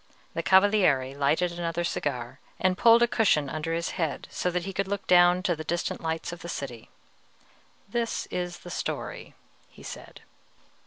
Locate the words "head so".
4.01-4.49